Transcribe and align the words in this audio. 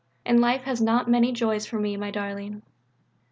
And 0.25 0.39
life 0.39 0.63
has 0.63 0.81
not 0.81 1.07
many 1.07 1.31
joys 1.31 1.67
for 1.67 1.77
me, 1.77 1.95
my 1.95 2.09
darling. 2.09 2.63